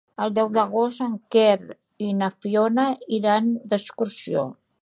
El 0.23 0.31
deu 0.37 0.47
d'agost 0.53 1.03
en 1.07 1.11
Quer 1.35 1.51
i 2.07 2.09
na 2.23 2.31
Fiona 2.41 2.89
iran 3.19 3.55
d'excursió. 3.75 4.49